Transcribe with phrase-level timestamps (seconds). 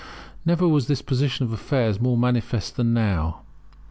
[0.43, 3.41] Never was this position of affairs more manifest than now.